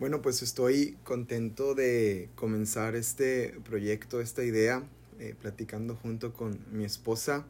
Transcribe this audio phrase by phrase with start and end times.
[0.00, 4.82] Bueno, pues estoy contento de comenzar este proyecto, esta idea,
[5.18, 7.44] eh, platicando junto con mi esposa.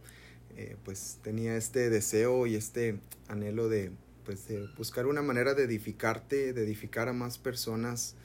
[0.57, 3.93] Eh, pues tenía este deseo y este anhelo de,
[4.25, 8.17] pues, de buscar una manera de edificarte, de edificar a más personas.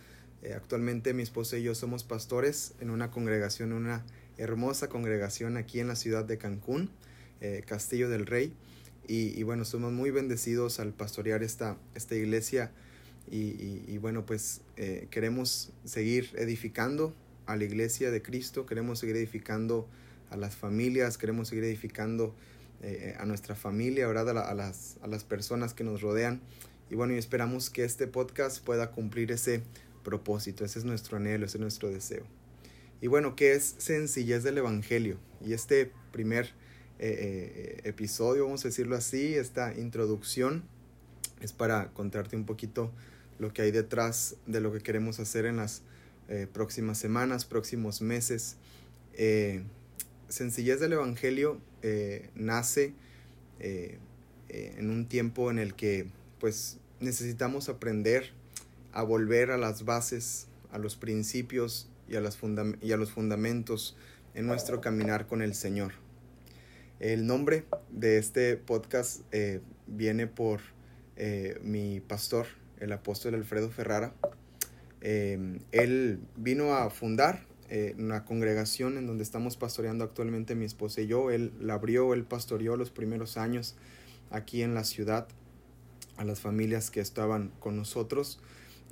[0.42, 4.04] Eh, actualmente mi esposa y yo somos pastores en una congregación, una
[4.40, 6.90] hermosa congregación aquí en la ciudad de Cancún,
[7.68, 8.56] Castillo del Rey.
[9.08, 12.72] Y, y, bueno, somos muy bendecidos al pastorear esta, esta iglesia
[13.32, 17.14] y, bueno, pues eh, queremos seguir edificando
[17.48, 19.88] a la iglesia de Cristo, queremos seguir edificando
[20.30, 22.36] a las familias, queremos seguir edificando
[22.82, 24.38] eh, a nuestra familia, ¿verdad?
[24.38, 26.42] A, las, a las personas que nos rodean.
[26.90, 29.64] Y bueno, y esperamos que este podcast pueda cumplir ese
[30.04, 32.26] propósito, ese es nuestro anhelo, ese es nuestro deseo.
[33.02, 35.18] Y bueno, ¿qué es sencillez del Evangelio?
[35.44, 36.52] Y este primer
[37.00, 40.64] eh, episodio, vamos a decirlo así, esta introducción,
[41.42, 42.92] es para contarte un poquito
[43.40, 45.82] lo que hay detrás de lo que queremos hacer en las
[46.28, 48.58] eh, próximas semanas, próximos meses.
[49.14, 49.64] Eh,
[50.28, 52.94] sencillez del Evangelio eh, nace
[53.60, 56.08] en un tiempo en el que
[56.40, 58.32] pues necesitamos aprender
[58.92, 62.38] a volver a las bases, a los principios y a, las
[62.82, 63.98] y a los fundamentos
[64.34, 65.94] en nuestro caminar con el Señor.
[67.00, 69.22] El nombre de este podcast
[69.88, 70.62] viene por
[71.62, 72.48] mi pastor,
[72.80, 74.14] el apóstol Alfredo Ferrara.
[75.02, 81.02] Eh, él vino a fundar eh, una congregación en donde estamos pastoreando actualmente mi esposa
[81.02, 81.32] y yo.
[81.32, 83.76] Él la abrió, él pastoreó los primeros años
[84.30, 85.28] aquí en la ciudad
[86.18, 88.40] a las familias que estaban con nosotros.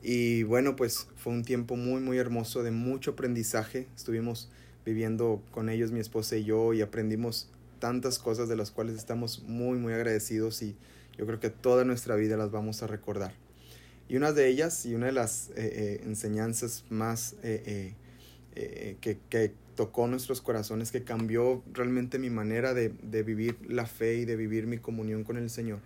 [0.01, 3.87] Y bueno, pues fue un tiempo muy, muy hermoso de mucho aprendizaje.
[3.95, 4.49] Estuvimos
[4.85, 9.43] viviendo con ellos, mi esposa y yo, y aprendimos tantas cosas de las cuales estamos
[9.43, 10.75] muy, muy agradecidos y
[11.17, 13.42] yo creo que toda nuestra vida las vamos a recordar.
[14.09, 17.95] Y una de ellas y una de las eh, eh, enseñanzas más eh,
[19.01, 24.17] que, que, tocó nuestros corazones, que cambió realmente mi manera de, de, vivir la fe
[24.17, 25.79] y de vivir mi comunión con el Señor.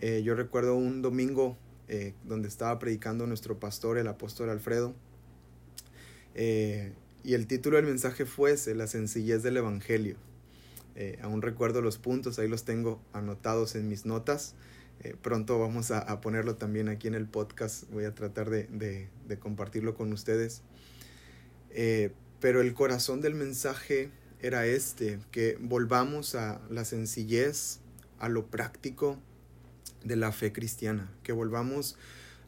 [0.00, 1.58] yo recuerdo un domingo
[2.24, 4.94] donde estaba predicando nuestro pastor, el apóstol Alfredo,
[6.34, 10.16] y el título del mensaje fue La sencillez del Evangelio.
[11.20, 14.54] aún recuerdo los puntos, ahí los tengo anotados en mis notas.
[15.04, 17.90] Eh, pronto vamos a, ponerlo también aquí en el podcast.
[17.90, 19.08] Voy a tratar de,
[19.40, 20.62] compartirlo con ustedes.
[21.70, 24.10] Eh, pero el corazón del mensaje
[24.40, 27.80] era este, que volvamos a la sencillez,
[28.20, 29.18] a lo práctico
[30.04, 31.96] de la fe cristiana, que volvamos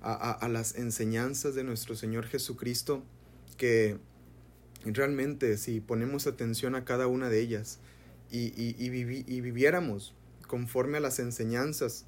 [0.01, 3.03] a, las enseñanzas de nuestro Señor Jesucristo,
[3.57, 3.97] que
[4.85, 7.79] realmente si ponemos atención a cada una de ellas
[8.31, 10.15] y, y viviéramos
[10.47, 12.05] conforme a las enseñanzas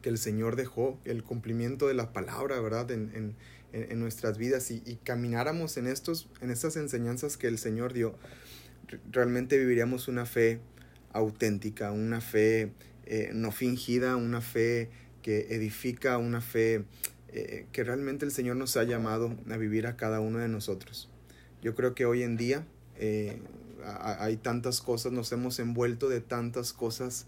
[0.00, 2.90] que el Señor dejó, el cumplimiento de la palabra, ¿verdad?
[2.90, 3.36] En, en,
[3.72, 8.14] en nuestras vidas y, camináramos en, estos, en estas enseñanzas que el Señor dio,
[9.10, 10.60] realmente viviríamos una fe
[11.12, 12.72] auténtica, una fe
[13.06, 14.90] eh, no fingida, una fe
[15.22, 16.84] que edifica, una fe
[17.28, 21.10] eh, que realmente el Señor nos ha llamado a vivir a cada uno de nosotros.
[21.60, 22.66] Yo creo que hoy en día
[22.96, 23.40] eh,
[23.84, 27.26] hay tantas cosas, nos hemos envuelto de tantas cosas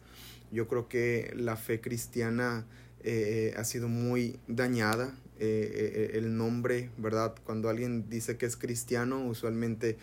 [0.51, 2.67] yo creo que la fe cristiana
[3.03, 5.17] eh, ha sido muy dañada.
[5.43, 7.35] Eh, eh, el nombre, ¿verdad?
[7.45, 9.97] Cuando alguien dice que es cristiano, usualmente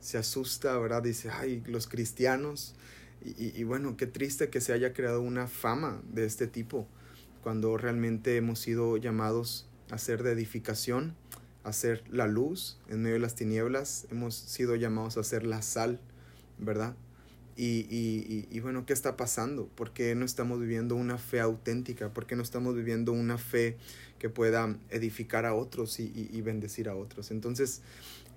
[0.00, 1.02] se asusta, ¿verdad?
[1.02, 2.74] Dice, ay, los cristianos.
[3.24, 6.88] Y, y, bueno, qué triste que se haya creado una fama de este tipo,
[7.42, 11.14] cuando realmente hemos sido llamados a ser de edificación,
[11.62, 15.62] a ser la luz en medio de las tinieblas, hemos sido llamados a ser la
[15.62, 16.00] sal,
[16.58, 16.96] ¿verdad?
[17.62, 19.66] Y, y, y, bueno, ¿qué está pasando?
[19.66, 22.08] ¿Por qué no estamos viviendo una fe auténtica?
[22.08, 23.76] ¿Por qué no estamos viviendo una fe
[24.18, 27.30] que pueda edificar a otros y, bendecir a otros?
[27.30, 27.82] Entonces,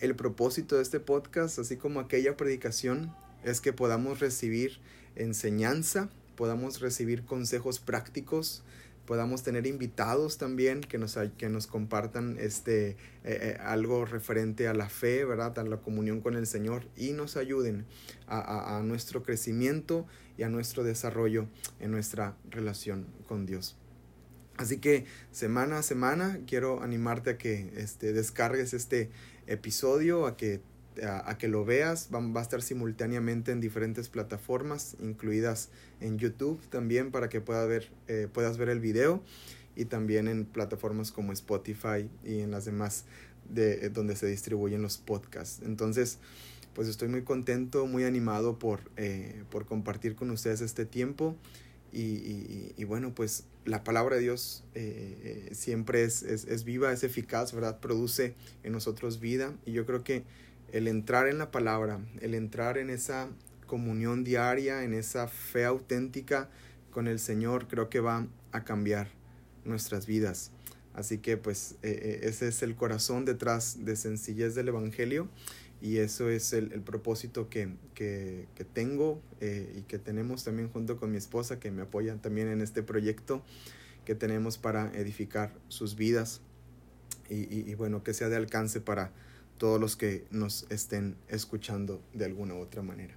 [0.02, 4.80] el propósito de este podcast, así como aquella predicación, es que podamos recibir
[5.16, 8.62] enseñanza, podamos recibir consejos prácticos,
[9.06, 14.74] podamos tener invitados también que nos, que nos compartan este, eh, eh, algo referente a
[14.74, 15.60] la fe, ¿verdad?
[15.60, 17.86] A la comunión con el Señor y nos ayuden
[18.28, 20.08] a, a, nuestro crecimiento
[20.38, 21.48] y a nuestro desarrollo
[21.80, 23.78] en nuestra relación con Dios.
[24.58, 29.10] Así que semana a semana quiero animarte a que este, descargues este
[29.48, 30.62] episodio, a que
[31.02, 32.10] a, que lo veas.
[32.14, 35.70] Va, va, a estar simultáneamente en diferentes plataformas, incluidas
[36.00, 39.22] en YouTube también, para que pueda ver, eh, puedas ver el video.
[39.76, 43.06] Y también en plataformas como Spotify y en las demás
[43.50, 45.62] de, eh, donde se distribuyen los podcasts.
[45.66, 46.20] Entonces,
[46.76, 51.36] pues estoy muy contento, muy animado por, eh, por compartir con ustedes este tiempo.
[51.92, 54.64] Y, y, bueno, pues la palabra de Dios
[55.52, 57.80] siempre es, es, viva, es eficaz, ¿verdad?
[57.82, 59.54] Produce en nosotros vida.
[59.68, 60.24] Y yo creo que
[60.72, 63.30] el entrar en la palabra, el entrar en esa
[63.68, 66.50] comunión diaria, en esa fe auténtica
[66.92, 69.08] con el Señor, creo que va a cambiar
[69.66, 70.52] nuestras vidas.
[70.94, 75.28] Así que pues eh, ese es el corazón detrás de sencillez del Evangelio
[75.82, 81.12] y eso es el, propósito que, que, tengo eh, y que tenemos también junto con
[81.12, 83.44] mi esposa que me apoyan también en este proyecto
[84.06, 86.42] que tenemos para edificar sus vidas
[87.30, 89.12] y, bueno que sea de alcance para
[89.58, 93.16] todos los que nos estén escuchando de alguna u otra manera.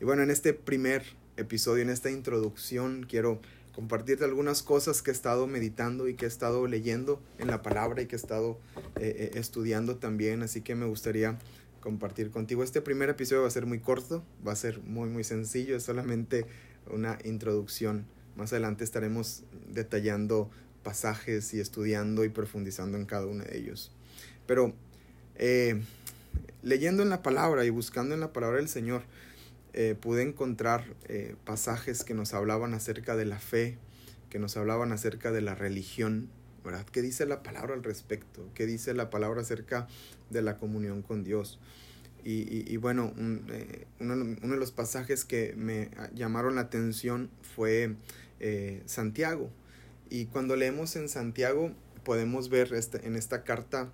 [0.00, 1.04] Y bueno, en este primer
[1.36, 3.40] episodio, en esta introducción, quiero
[3.74, 8.02] compartirte algunas cosas que he estado meditando y que he estado leyendo en la palabra
[8.02, 8.58] y que he estado
[8.96, 11.38] eh, eh, estudiando también, así que me gustaría
[11.80, 12.62] compartir contigo.
[12.62, 15.82] Este primer episodio va a ser muy corto, va a ser muy muy sencillo, es
[15.82, 16.46] solamente
[16.90, 18.06] una introducción.
[18.36, 20.50] Más adelante estaremos detallando
[20.82, 23.92] pasajes y estudiando y profundizando en cada uno de ellos.
[24.46, 24.74] Pero
[25.42, 25.80] eh,
[26.62, 29.04] leyendo en la palabra y buscando en la palabra del Señor,
[29.72, 33.78] eh, pude encontrar eh, pasajes que nos hablaban acerca de la fe,
[34.28, 36.28] que nos hablaban acerca de la religión,
[36.62, 36.84] ¿verdad?
[36.92, 38.50] ¿Qué dice la palabra al respecto?
[38.52, 39.88] ¿Qué dice la palabra acerca
[40.28, 41.58] de la comunión con Dios?
[42.22, 47.96] Y, bueno, uno, de los pasajes que me llamaron la atención fue
[48.84, 49.50] Santiago.
[50.10, 51.72] Y cuando leemos en Santiago
[52.04, 53.90] podemos ver este, en esta carta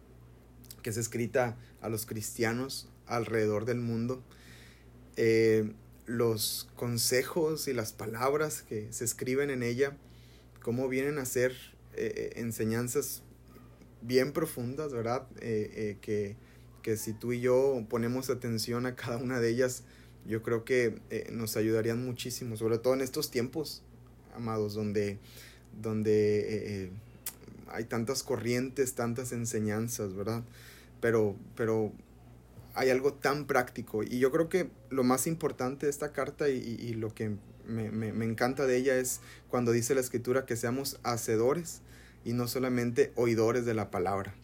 [0.87, 4.23] que es escrita a los cristianos alrededor del mundo,
[5.17, 5.73] eh,
[6.07, 9.97] los consejos y las palabras que se escriben en ella,
[10.63, 11.57] cómo vienen a ser
[11.97, 13.23] enseñanzas
[14.03, 15.27] bien profundas, ¿verdad?
[15.41, 16.37] que
[16.87, 19.83] que si tú y yo ponemos atención a cada una de ellas,
[20.25, 23.83] yo creo que eh, nos ayudarían muchísimo, sobre todo en estos tiempos,
[24.37, 25.19] amados, donde,
[25.83, 26.47] donde eh,
[26.85, 26.91] eh,
[27.73, 30.45] hay tantas corrientes, tantas enseñanzas, ¿verdad?
[31.01, 31.93] Pero, pero
[32.75, 34.03] hay algo tan práctico.
[34.03, 38.13] Y yo creo que lo más importante de esta carta y, lo que me, me,
[38.13, 41.83] me, encanta de ella es cuando dice la escritura que seamos hacedores
[42.25, 44.35] y no solamente oidores de la palabra.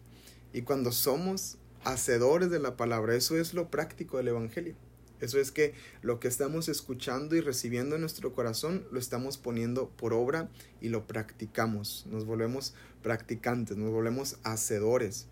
[0.53, 3.15] Y cuando somos hacedores de la palabra.
[3.15, 4.75] Eso es lo práctico del Evangelio.
[5.19, 9.89] Eso es que lo que estamos escuchando y recibiendo en nuestro corazón lo estamos poniendo
[9.89, 10.49] por obra
[10.81, 12.05] y lo practicamos.
[12.09, 15.27] Nos volvemos practicantes, nos volvemos hacedores.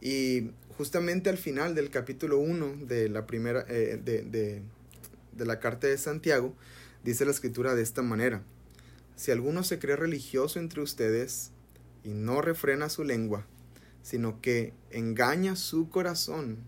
[0.00, 4.62] Y justamente al final del capítulo 1 de la primera eh, de, de,
[5.32, 6.54] de la carta de Santiago,
[7.04, 8.42] dice la escritura de esta manera.
[9.16, 11.50] Si alguno se cree religioso entre ustedes
[12.04, 13.46] y no refrena su lengua,
[14.02, 16.58] sino que engaña su corazón.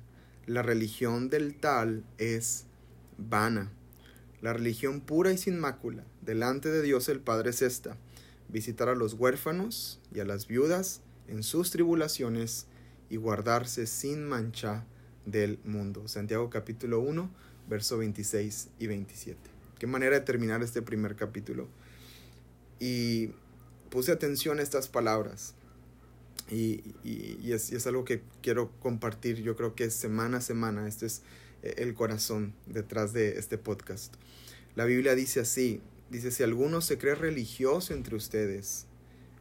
[0.46, 2.64] La religión del tal es
[3.16, 3.70] vana.
[4.42, 7.96] La religión pura y sin mácula delante de Dios el Padre es esta,
[8.48, 12.66] visitar a los huérfanos y a las viudas en sus tribulaciones
[13.10, 14.84] y guardarse sin mancha
[15.26, 16.08] del mundo.
[16.08, 17.30] Santiago capítulo 1,
[17.68, 19.38] verso 26 y 27.
[19.78, 21.68] Qué manera de terminar este primer capítulo.
[22.78, 23.30] Y
[23.90, 25.54] puse atención a estas palabras.
[26.50, 31.06] Y, y, es, es, algo que quiero compartir, yo creo que semana a semana, este
[31.06, 31.22] es
[31.62, 34.14] eh, el corazón detrás de este podcast.
[34.74, 35.80] La Biblia dice así,
[36.10, 38.86] dice, si alguno se cree religioso entre ustedes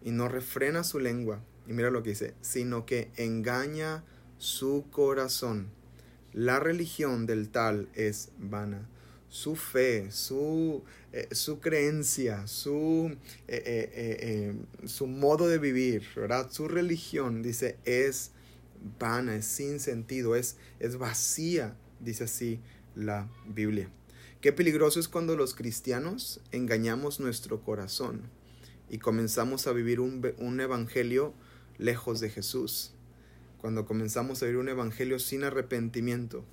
[0.03, 4.03] y no refrena su lengua, y mira lo que dice, sino que engaña
[4.39, 5.69] su corazón,
[6.33, 8.89] la religión del tal es vana
[9.29, 10.83] su fe, su,
[11.13, 13.15] eh, su creencia, su,
[13.47, 16.51] eh, eh, su modo de vivir, ¿verdad?
[16.51, 18.31] Su religión, dice, es
[18.99, 22.59] vana, es sin sentido, es, es vacía, dice así
[22.95, 23.89] la Biblia.
[24.41, 28.23] Qué peligroso es cuando los cristianos engañamos nuestro corazón
[28.89, 31.33] y comenzamos a vivir un, un evangelio
[31.79, 32.93] lejos de Jesús.
[33.57, 36.45] Cuando comenzamos a vivir un evangelio sin arrepentimiento,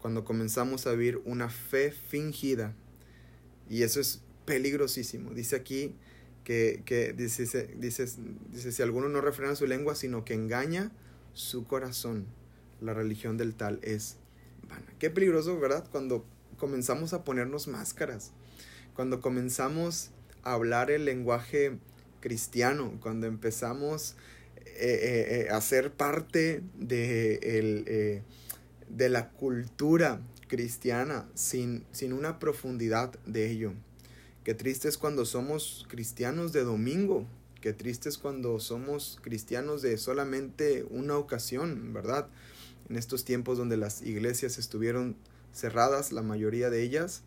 [0.00, 2.74] cuando comenzamos a vivir una fe fingida.
[3.70, 5.30] Y eso es peligrosísimo.
[5.30, 5.94] Dice aquí
[6.42, 7.44] que, que dice,
[7.78, 8.08] dice,
[8.52, 10.92] dice, si alguno no refrena su lengua, sino que engaña
[11.32, 12.26] su corazón,
[12.80, 14.16] la religión del tal es
[14.68, 14.92] vana.
[14.98, 15.88] Qué peligroso, ¿verdad?
[15.90, 16.26] Cuando
[16.58, 18.32] comenzamos a ponernos máscaras,
[18.94, 20.10] cuando comenzamos
[20.42, 21.78] a hablar el lenguaje
[22.20, 24.16] cristiano, cuando empezamos
[24.66, 28.22] eh, eh, eh, a ser parte de el,
[28.88, 33.72] de la cultura cristiana sin, sin una profundidad de ello.
[34.42, 37.26] Qué triste es cuando somos cristianos de domingo,
[37.60, 42.28] qué triste es cuando somos cristianos de solamente una ocasión, ¿verdad?
[42.88, 45.16] En estos tiempos donde las iglesias estuvieron
[45.52, 47.22] cerradas, la mayoría de ellas,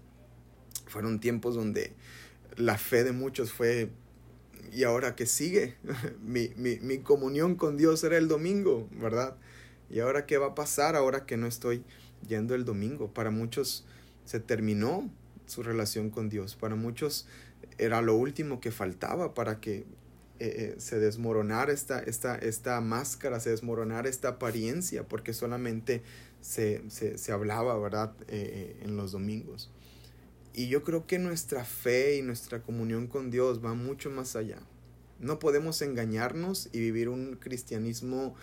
[0.87, 1.93] fueron tiempos donde
[2.55, 3.89] la fe de muchos fue
[4.73, 5.75] ¿y ahora qué sigue?
[6.21, 9.35] mi, mi, mi comunión con Dios era el domingo, ¿verdad?
[9.89, 11.83] ¿Y ahora qué va a pasar ahora que no estoy
[12.27, 13.13] yendo el domingo?
[13.13, 13.85] Para muchos
[14.25, 15.09] se terminó
[15.45, 16.55] su relación con Dios.
[16.55, 17.27] Para muchos
[17.77, 19.85] era lo último que faltaba para que eh,
[20.39, 26.03] eh, se desmoronara esta, esta, esta máscara, se desmoronara esta apariencia, porque solamente
[26.41, 29.71] se, se, se hablaba, ¿verdad?, eh, en los domingos.
[30.53, 34.59] Y yo creo que nuestra fe y nuestra comunión con Dios va mucho más allá.
[35.19, 38.35] No podemos engañarnos y vivir un cristianismo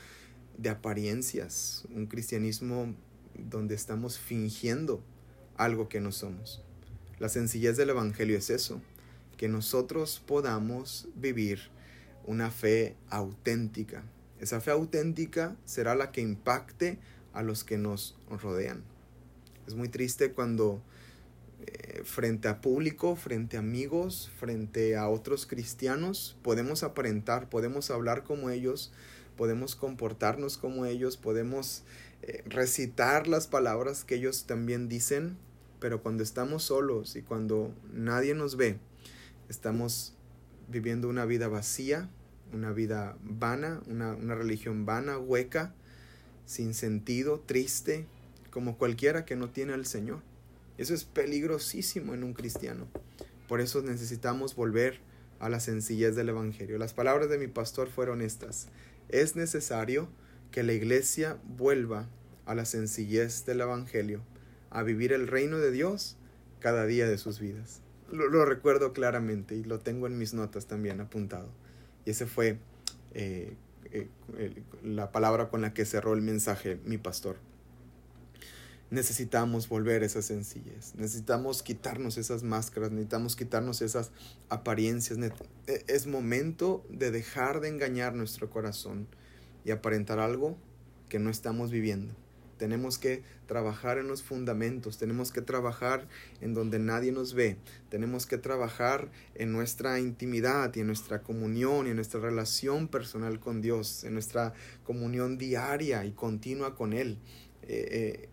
[0.59, 2.95] de apariencias, un cristianismo
[3.51, 5.03] donde estamos fingiendo
[5.57, 6.63] algo que no somos.
[7.19, 8.81] La sencillez del Evangelio es eso,
[9.37, 11.61] que nosotros podamos vivir
[12.27, 14.05] una fe auténtica.
[14.41, 16.99] Esa fe auténtica será la que impacte
[17.33, 18.83] a los que nos rodean.
[19.67, 20.83] Es muy triste cuando
[21.67, 28.23] eh, frente a público, frente a amigos, frente a otros cristianos, podemos aparentar, podemos hablar
[28.25, 28.93] como ellos,
[29.37, 31.83] podemos comportarnos como ellos, podemos
[32.23, 35.37] eh, recitar las palabras que ellos también dicen,
[35.81, 38.79] pero cuando estamos solos y cuando nadie nos ve,
[39.49, 40.15] estamos
[40.69, 42.11] viviendo una vida vacía,
[42.53, 45.75] una vida vana, una, una religión vana, hueca,
[46.47, 48.07] sin sentido, triste,
[48.51, 50.21] como cualquiera que no tiene al Señor.
[50.79, 52.89] Eso es peligrosísimo en un cristiano.
[53.49, 55.01] Por eso necesitamos volver
[55.39, 56.79] a la sencillez del Evangelio.
[56.79, 58.69] Las palabras de mi pastor fueron estas.
[59.09, 60.09] Es necesario
[60.51, 62.09] que la iglesia vuelva
[62.47, 64.23] a la sencillez del Evangelio,
[64.71, 66.17] a vivir el reino de Dios
[66.61, 67.81] cada día de sus vidas.
[68.11, 71.49] Lo, recuerdo claramente y lo tengo en mis notas también apuntado.
[72.05, 72.59] Y ese fue
[73.15, 73.57] eh,
[73.91, 74.09] eh,
[74.83, 77.37] la palabra con la que cerró el mensaje mi pastor.
[78.91, 84.13] Necesitamos volver a esa sencillez, necesitamos quitarnos esas máscaras, necesitamos quitarnos esas
[84.51, 85.19] apariencias.
[85.67, 89.09] E, es momento de dejar de engañar nuestro corazón
[89.65, 90.57] y aparentar algo
[91.09, 92.15] que no estamos viviendo.
[92.59, 96.07] Tenemos que trabajar en los fundamentos, tenemos que trabajar
[96.41, 97.57] en donde nadie nos ve,
[97.89, 103.41] tenemos que trabajar en nuestra intimidad y en nuestra comunión y en nuestra relación personal
[103.41, 107.19] con Dios, en nuestra comunión diaria y continua con Él,
[107.63, 108.29] eh, eh,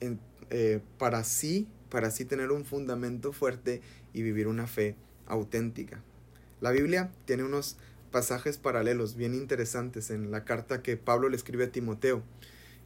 [0.00, 3.80] eh, para así, para así tener un fundamento fuerte
[4.12, 6.02] y vivir una fe auténtica.
[6.60, 7.76] La Biblia tiene unos
[8.10, 12.22] pasajes paralelos bien interesantes en la carta que Pablo le escribe a Timoteo.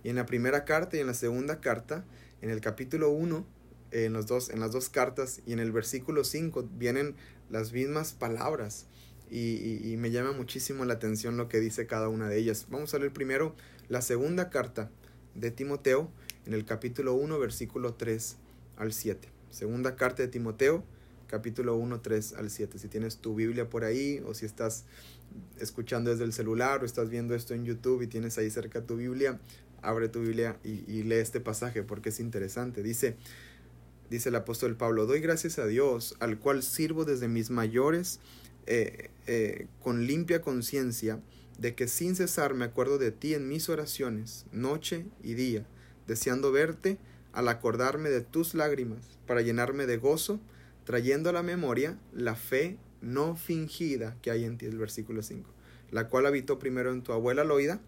[0.03, 2.05] Y en la primera carta y en la segunda carta,
[2.43, 3.47] en el capítulo 1,
[3.91, 7.15] en, los dos, en las dos cartas y en el versículo 5 vienen
[7.51, 8.87] las mismas palabras.
[9.31, 12.67] Y, me llama muchísimo la atención lo que dice cada una de ellas.
[12.69, 13.57] Vamos a leer primero
[13.89, 14.91] la segunda carta
[15.35, 16.11] de Timoteo
[16.47, 18.37] en el capítulo 1, versículo 3
[18.77, 19.29] al 7.
[19.51, 20.85] Segunda carta de Timoteo,
[21.27, 22.79] capítulo 1, 3 al 7.
[22.79, 24.85] Si tienes tu Biblia por ahí o si estás
[25.59, 28.97] escuchando desde el celular o estás viendo esto en YouTube y tienes ahí cerca tu
[28.97, 29.41] Biblia,
[29.83, 32.83] abre tu Biblia y, lee este pasaje porque es interesante.
[32.83, 33.17] Dice,
[34.11, 38.21] dice el apóstol Pablo, doy gracias a Dios, al cual sirvo desde mis mayores
[38.67, 41.21] eh, eh, con limpia conciencia,
[41.59, 45.65] de que sin cesar me acuerdo de ti en mis oraciones, noche y día,
[46.07, 46.99] deseando verte
[47.33, 50.41] al acordarme de tus lágrimas, para llenarme de gozo,
[50.85, 55.49] trayendo a la memoria la fe no fingida que hay en ti, el versículo 5,
[55.91, 57.81] la cual habitó primero en tu abuela Loida,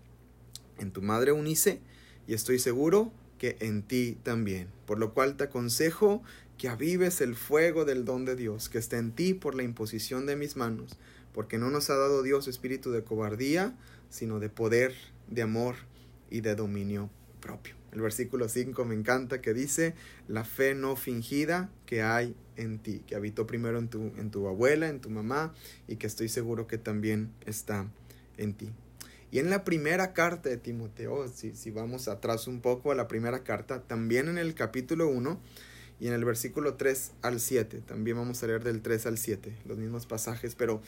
[0.78, 1.80] en tu madre Unice,
[2.26, 4.68] y estoy seguro que en ti también.
[4.86, 6.22] Por lo cual te aconsejo
[6.58, 10.26] que avives el fuego del don de Dios, que está en ti por la imposición
[10.26, 10.98] de mis manos,
[11.32, 13.76] porque no nos ha dado Dios espíritu de cobardía,
[14.08, 14.94] sino de poder,
[15.28, 15.76] de amor
[16.30, 17.74] y de dominio propio.
[17.96, 19.94] El versículo 5 me encanta que dice,
[20.28, 24.46] la fe no fingida que hay en ti, que habitó primero en tu, en tu
[24.48, 25.54] abuela, en tu mamá,
[25.88, 27.86] y que estoy seguro que también está
[28.36, 28.70] en ti.
[29.30, 33.08] Y en la primera carta de Timoteo, si, si vamos atrás un poco a la
[33.08, 35.40] primera carta, también en el capítulo 1
[35.98, 39.56] y en el versículo 3 al 7, también vamos a leer del 3 al 7,
[39.64, 40.82] los mismos pasajes, pero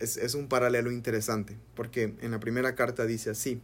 [0.00, 3.62] es, es un paralelo interesante, porque en la primera carta dice así,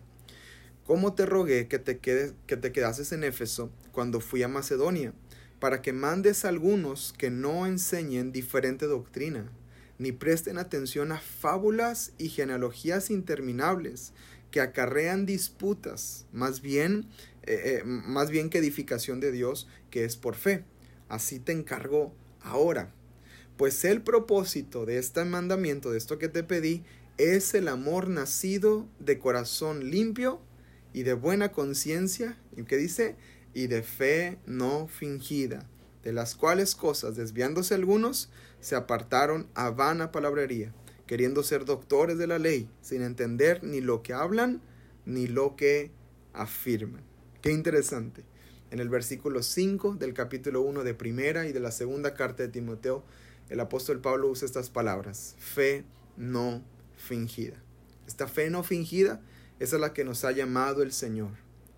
[0.87, 5.12] ¿Cómo te rogué que te, quedes, que te quedases en Éfeso cuando fui a Macedonia?
[5.59, 9.50] Para que mandes a algunos que no enseñen diferente doctrina,
[9.99, 14.12] ni presten atención a fábulas y genealogías interminables
[14.52, 17.09] que acarrean disputas, más bien,
[17.43, 20.62] eh, eh, más bien que edificación de Dios, que es por fe.
[21.09, 22.93] Así te encargo ahora.
[23.57, 26.85] Pues el propósito de este mandamiento, de esto que te pedí,
[27.19, 30.45] es el amor nacido de corazón limpio
[30.96, 33.16] y de buena conciencia, y que dice,
[33.52, 35.68] y de fe no fingida
[36.02, 40.72] de las cuales cosas, desviándose algunos, se apartaron a vana palabrería,
[41.06, 44.62] queriendo ser doctores de la ley, sin entender ni lo que hablan
[45.04, 45.90] ni lo que
[46.32, 47.02] afirman.
[47.42, 48.24] Qué interesante.
[48.70, 52.48] En el versículo 5 del capítulo 1 de primera y de la segunda carta de
[52.48, 53.04] Timoteo,
[53.50, 55.84] el apóstol Pablo usa estas palabras, fe
[56.16, 56.64] no
[56.96, 57.62] fingida.
[58.06, 59.20] Esta fe no fingida
[59.58, 61.30] es a la que nos ha llamado el Señor.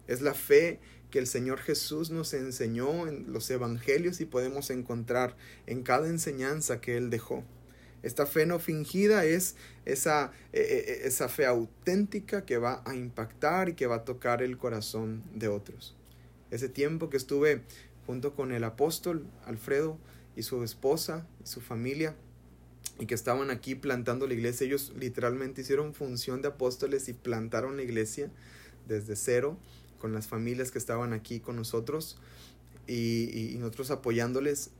[0.06, 0.80] Es la fe
[1.11, 6.80] que el Señor Jesús nos enseñó en los evangelios y podemos encontrar en cada enseñanza
[6.80, 7.44] que Él dejó.
[8.02, 12.94] Esta fe no fingida es esa, e, e, e, esa fe auténtica que va a
[12.94, 15.97] impactar y que va a tocar el corazón de otros.
[16.50, 17.62] Ese tiempo que estuve
[18.06, 19.99] junto con el apóstol Alfredo
[20.37, 22.14] y su esposa y su familia
[22.99, 27.76] y que estaban aquí plantando la iglesia, ellos literalmente hicieron función de apóstoles y plantaron
[27.76, 28.31] la iglesia
[28.88, 29.57] desde cero
[30.00, 32.19] con las familias que estaban aquí con nosotros
[32.87, 34.71] y, nosotros apoyándoles.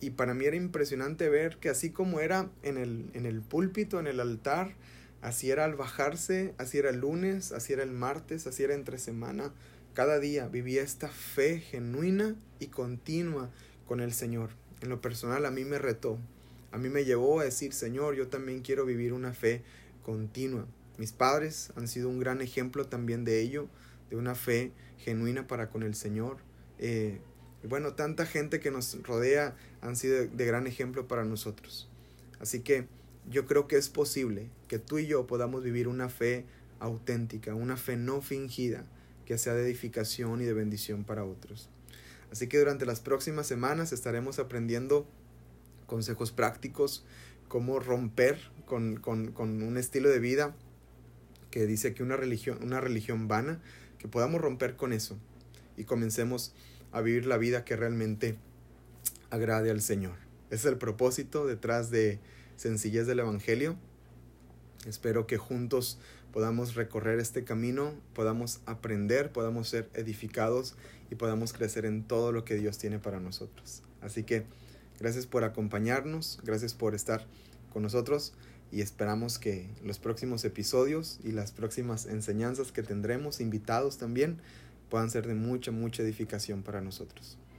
[0.00, 4.00] Y para mí era impresionante ver que así como era en el, en el púlpito,
[4.00, 4.74] en el altar,
[5.20, 8.98] así era al bajarse, así era el lunes, así era el martes, así era entre
[8.98, 9.52] semana,
[9.92, 13.50] cada día vivía esta fe genuina y continua
[13.86, 14.50] con el Señor.
[14.80, 16.18] En lo personal a mí me retó,
[16.72, 19.62] a mí me llevó a decir, Señor, yo también quiero vivir una fe
[20.04, 20.66] continua.
[20.98, 23.68] Mis padres han sido un gran ejemplo también de ello,
[24.10, 26.38] de una fe genuina para con el Señor.
[26.78, 27.20] Eh,
[27.62, 31.88] y bueno, tanta gente que nos rodea han sido de gran ejemplo para nosotros.
[32.38, 32.86] Así que
[33.28, 36.46] yo creo que es posible que tú y yo podamos vivir una fe
[36.78, 38.84] auténtica, una fe no fingida,
[39.26, 41.68] que sea de edificación y de bendición para otros.
[42.32, 45.06] Así que durante las próximas semanas estaremos aprendiendo
[45.90, 47.04] consejos prácticos,
[47.48, 50.54] cómo romper con, con, un estilo de vida
[51.50, 53.60] que dice que una religión, una religión vana,
[53.98, 55.18] que podamos romper con eso
[55.76, 56.54] y comencemos
[56.92, 58.36] a vivir la vida que realmente
[59.30, 60.14] agrade al Señor.
[60.50, 62.20] Ese es el propósito detrás de
[62.56, 63.76] Sencillez del Evangelio.
[64.86, 65.98] Espero que juntos
[66.32, 70.76] podamos recorrer este camino, podamos aprender, podamos ser edificados
[71.10, 73.82] y podamos crecer en todo lo que Dios tiene para nosotros.
[74.00, 74.46] Así que
[75.00, 77.26] gracias por acompañarnos, gracias por estar
[77.72, 78.34] con nosotros
[78.70, 84.38] y esperamos que los próximos episodios y las próximas enseñanzas que tendremos, invitados también,
[84.88, 87.40] puedan ser de mucha, mucha edificación para nosotros.